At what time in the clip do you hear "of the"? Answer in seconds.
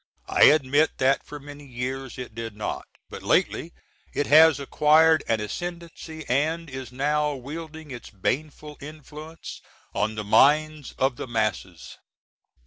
10.97-11.27